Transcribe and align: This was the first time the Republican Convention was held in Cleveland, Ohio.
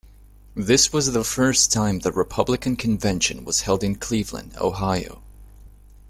This 0.55 0.91
was 0.91 1.11
the 1.13 1.23
first 1.23 1.71
time 1.71 1.99
the 1.99 2.11
Republican 2.11 2.75
Convention 2.75 3.45
was 3.45 3.61
held 3.61 3.83
in 3.83 3.93
Cleveland, 3.97 4.57
Ohio. 4.59 5.21